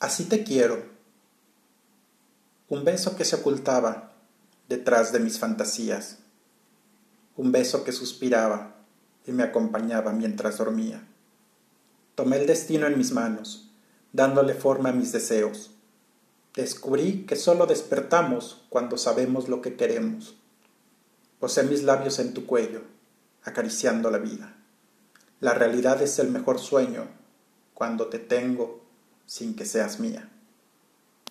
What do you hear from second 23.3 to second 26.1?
acariciando la vida. La realidad